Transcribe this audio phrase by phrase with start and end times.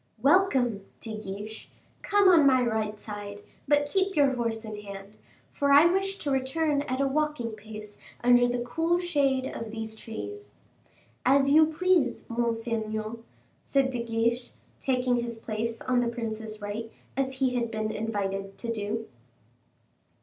[0.23, 1.69] "Welcome, De Guiche,
[2.01, 5.15] come on my right side, but keep your horse in hand,
[5.51, 9.95] for I wish to return at a walking pace under the cool shade of these
[9.95, 10.49] trees."
[11.23, 13.17] "As you please, monseigneur,"
[13.61, 18.57] said De Guiche, taking his place on the prince's right as he had been invited
[18.57, 19.07] to do.